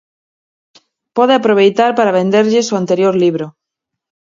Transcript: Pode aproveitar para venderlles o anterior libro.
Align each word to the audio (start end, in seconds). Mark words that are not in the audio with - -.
Pode 1.17 1.33
aproveitar 1.35 1.91
para 1.97 2.15
venderlles 2.19 2.67
o 2.73 2.79
anterior 2.81 3.13
libro. 3.23 3.47